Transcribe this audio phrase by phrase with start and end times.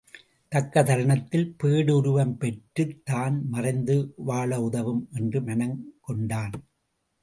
[0.51, 4.13] தக்க தருணத்தில் பேடு உருவம் பெற்றுத் தான் மறைந்து
[4.15, 6.55] வாழ உதவும் என்று மனம் கொண்டான்.